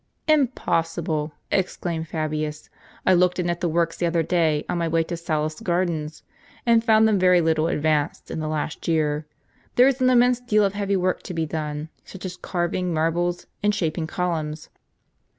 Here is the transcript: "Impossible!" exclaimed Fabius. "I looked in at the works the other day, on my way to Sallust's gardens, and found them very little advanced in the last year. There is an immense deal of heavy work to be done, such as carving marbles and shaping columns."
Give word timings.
"Impossible!" 0.27 1.31
exclaimed 1.51 2.07
Fabius. 2.07 2.71
"I 3.05 3.13
looked 3.13 3.37
in 3.37 3.51
at 3.51 3.61
the 3.61 3.69
works 3.69 3.97
the 3.97 4.07
other 4.07 4.23
day, 4.23 4.65
on 4.67 4.79
my 4.79 4.87
way 4.87 5.03
to 5.03 5.15
Sallust's 5.15 5.61
gardens, 5.61 6.23
and 6.65 6.83
found 6.83 7.07
them 7.07 7.19
very 7.19 7.39
little 7.39 7.67
advanced 7.67 8.31
in 8.31 8.39
the 8.39 8.47
last 8.47 8.87
year. 8.87 9.27
There 9.75 9.87
is 9.87 10.01
an 10.01 10.09
immense 10.09 10.39
deal 10.39 10.63
of 10.65 10.73
heavy 10.73 10.95
work 10.97 11.21
to 11.21 11.35
be 11.35 11.45
done, 11.45 11.89
such 12.03 12.25
as 12.25 12.35
carving 12.35 12.91
marbles 12.91 13.45
and 13.61 13.75
shaping 13.75 14.07
columns." 14.07 14.71